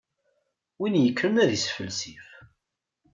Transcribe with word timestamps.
Win 0.79 0.99
ikkren 0.99 1.41
ad 1.43 1.49
isfelsif. 1.57 2.25